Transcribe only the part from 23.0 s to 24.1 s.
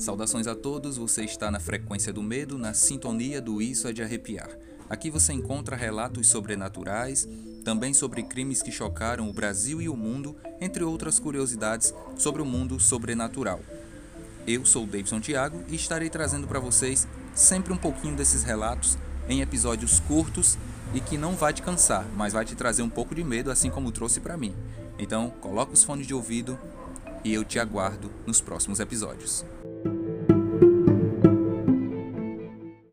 de medo, assim como